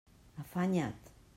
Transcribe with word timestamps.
Afanya't! 0.43 0.93